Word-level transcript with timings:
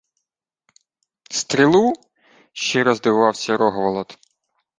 —Стрілу?— 1.31 1.93
щиро 2.53 2.95
здивувався 2.95 3.57
Рогволод. 3.57 4.17